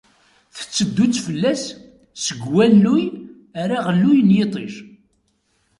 [0.55, 1.63] Tetteddu-tt fell-as
[2.25, 3.03] seg walluy
[3.61, 4.73] ar aɣelluy n yiṭij.